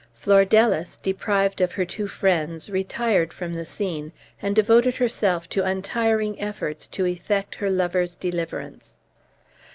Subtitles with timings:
[0.15, 6.41] Flordelis, deprived of her two friends, retired from the scene, and devoted herself to untiring
[6.41, 8.95] efforts to effect her lover's deliverance.